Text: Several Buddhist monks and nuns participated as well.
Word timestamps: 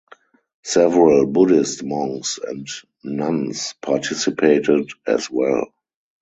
Several 0.63 1.27
Buddhist 1.27 1.83
monks 1.83 2.39
and 2.43 2.67
nuns 3.03 3.75
participated 3.83 4.89
as 5.05 5.29
well. 5.29 5.71